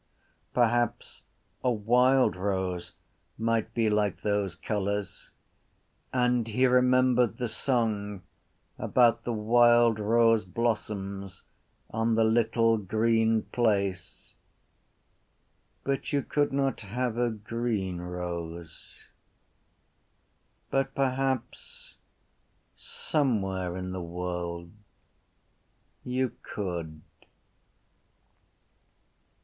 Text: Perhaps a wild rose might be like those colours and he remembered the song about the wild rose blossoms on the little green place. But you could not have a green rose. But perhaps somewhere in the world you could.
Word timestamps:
Perhaps 0.51 1.21
a 1.63 1.69
wild 1.71 2.35
rose 2.35 2.93
might 3.37 3.71
be 3.75 3.87
like 3.87 4.21
those 4.23 4.55
colours 4.55 5.29
and 6.11 6.47
he 6.47 6.65
remembered 6.65 7.37
the 7.37 7.47
song 7.47 8.23
about 8.79 9.25
the 9.25 9.31
wild 9.31 9.99
rose 9.99 10.43
blossoms 10.43 11.43
on 11.91 12.15
the 12.15 12.23
little 12.23 12.77
green 12.79 13.43
place. 13.43 14.33
But 15.83 16.11
you 16.11 16.23
could 16.23 16.51
not 16.51 16.81
have 16.81 17.15
a 17.19 17.29
green 17.29 17.99
rose. 18.01 18.95
But 20.71 20.95
perhaps 20.95 21.93
somewhere 22.75 23.77
in 23.77 23.91
the 23.91 24.01
world 24.01 24.71
you 26.03 26.31
could. 26.41 27.01